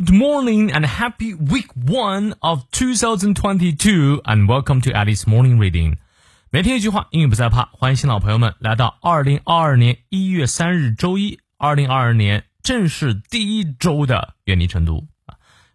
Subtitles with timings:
[0.00, 5.98] Good morning and happy week one of 2022 and welcome to Alice Morning Reading。
[6.48, 7.68] 每天一句话，英语不再怕。
[7.72, 15.06] 欢迎新老朋友们来到二零二二年一月三日周一，二零二二年正式第一周的远离成都。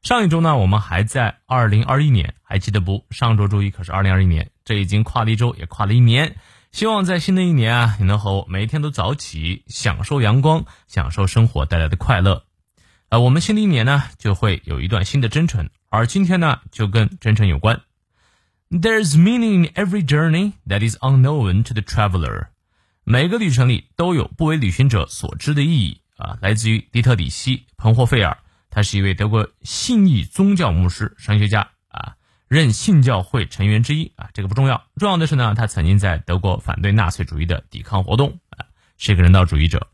[0.01, 3.05] 上一周呢，我们还在二零二一年，还记得不？
[3.11, 6.35] 上周周一可是二零二一年，这已经跨了一周，也跨了一年。
[6.71, 12.44] 希望在新的一年啊，你能和我每天都早起，享受阳光，享受生活带来的快乐。
[13.19, 17.81] 我们新的一年呢，就会有一段新的征程，而今天呢，就跟征程有关。
[18.69, 22.47] There's meaning in every journey that is unknown to the traveler。
[23.03, 26.37] 每个旅程里都有不为旅行者所知的意义啊。
[26.41, 28.37] 来自于迪特里希·彭霍费尔，
[28.69, 32.15] 他是一位德国信义宗教牧师、神学家啊。
[32.47, 38.65] 任信教会成员之一啊，这个不重要，重要的是呢，他曾经在德国反对纳粹主义的抵抗活动啊，
[38.97, 39.87] 是一个人道主义者。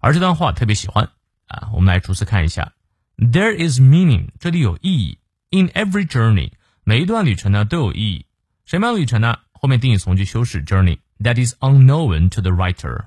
[0.00, 1.08] 而这段话特别喜欢
[1.56, 2.72] 啊，我们来逐词看一下。
[3.16, 5.18] There is meaning，这里有意义。
[5.50, 6.52] In every journey，
[6.84, 8.26] 每一段旅程呢都有意义。
[8.66, 9.38] 什么样的旅程呢？
[9.52, 13.06] 后面定语从句修饰 journey that is unknown to the writer。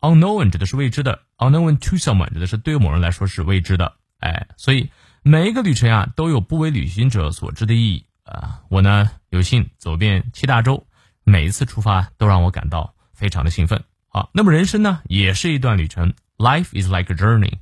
[0.00, 3.94] unknown 指的是未知的，unknown to someone 指的是对某人来说是未知的。
[4.20, 4.90] 哎，所以
[5.22, 8.06] 每一个旅程啊都有不为旅行者所知的意义。
[8.22, 10.86] 啊，我呢有幸走遍七大洲，
[11.24, 13.82] 每一次出发都让我感到非常的兴奋。
[14.06, 17.54] 好，那么人生呢也是一段旅程，Life is like a journey，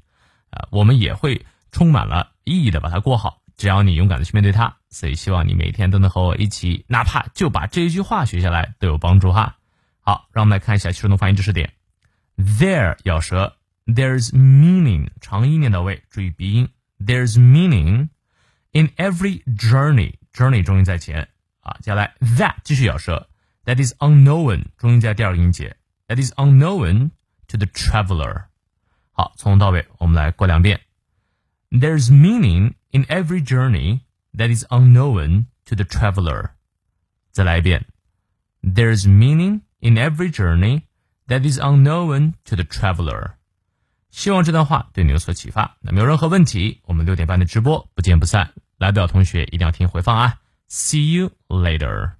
[0.50, 4.76] 啊，我们也会充满了意义的把它过好，只要你勇敢的去面对它。
[4.90, 9.56] 所以希望你每天都能和我一起，哪怕就把这一句话学下来都有帮助哈。
[10.00, 11.72] 好，让我们来看一下七十动发音知识点。
[12.38, 16.68] There 咬舌，There's meaning 长音念到位，注意鼻音。
[16.98, 18.08] There's meaning
[18.72, 20.14] in every journey。
[20.32, 21.28] journey 重音在前
[21.60, 23.28] 啊，接下来 that 继续咬舌
[23.64, 25.76] ，that is unknown 重音在第二个音节
[26.06, 27.10] ，that is unknown
[27.48, 28.44] to the traveler。
[29.18, 30.80] 好，从头到尾我们来过两遍。
[31.70, 34.02] There's meaning in every journey
[34.32, 36.50] that is unknown to the traveler。
[37.32, 37.84] 再来一遍。
[38.62, 40.82] There's meaning in every journey
[41.26, 43.32] that is unknown to the traveler。
[44.10, 45.76] 希望这段话对你有所启发。
[45.80, 48.52] 那没有任何问题，我们六点半的直播不见不散。
[48.76, 50.38] 来不了同学一定要听回放啊
[50.68, 52.17] ！See you later。